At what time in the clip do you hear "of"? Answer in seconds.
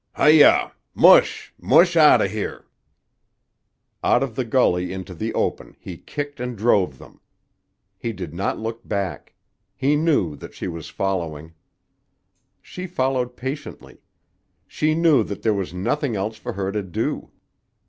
2.23-2.31, 4.23-4.33